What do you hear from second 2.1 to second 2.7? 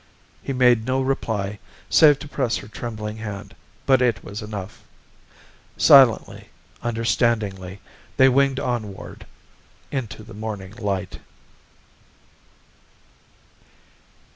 to press her